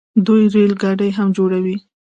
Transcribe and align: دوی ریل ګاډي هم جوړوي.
دوی 0.25 0.43
ریل 0.53 0.73
ګاډي 0.81 1.09
هم 1.17 1.27
جوړوي. 1.37 1.75